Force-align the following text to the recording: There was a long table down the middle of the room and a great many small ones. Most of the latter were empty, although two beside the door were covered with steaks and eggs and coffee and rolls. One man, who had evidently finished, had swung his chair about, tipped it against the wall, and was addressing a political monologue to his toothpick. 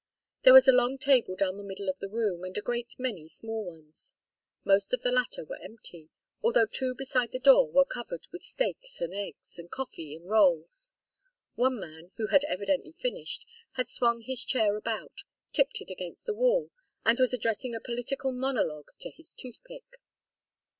There 0.41 0.53
was 0.53 0.67
a 0.67 0.71
long 0.71 0.97
table 0.97 1.35
down 1.35 1.57
the 1.57 1.63
middle 1.63 1.87
of 1.87 1.99
the 1.99 2.09
room 2.09 2.43
and 2.43 2.57
a 2.57 2.61
great 2.63 2.95
many 2.97 3.27
small 3.27 3.63
ones. 3.63 4.15
Most 4.63 4.91
of 4.93 5.03
the 5.03 5.11
latter 5.11 5.45
were 5.45 5.61
empty, 5.61 6.09
although 6.41 6.65
two 6.65 6.95
beside 6.95 7.31
the 7.31 7.37
door 7.37 7.69
were 7.69 7.85
covered 7.85 8.25
with 8.31 8.41
steaks 8.41 8.99
and 8.99 9.13
eggs 9.13 9.59
and 9.59 9.69
coffee 9.69 10.15
and 10.15 10.27
rolls. 10.27 10.91
One 11.53 11.79
man, 11.79 12.09
who 12.17 12.25
had 12.25 12.45
evidently 12.45 12.93
finished, 12.93 13.45
had 13.73 13.87
swung 13.87 14.21
his 14.21 14.43
chair 14.43 14.75
about, 14.75 15.21
tipped 15.53 15.81
it 15.81 15.91
against 15.91 16.25
the 16.25 16.33
wall, 16.33 16.71
and 17.05 17.19
was 17.19 17.31
addressing 17.31 17.75
a 17.75 17.79
political 17.79 18.31
monologue 18.31 18.89
to 19.01 19.11
his 19.11 19.31
toothpick. 19.33 20.01